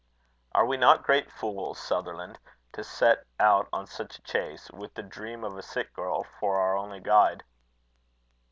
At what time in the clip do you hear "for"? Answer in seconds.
6.39-6.59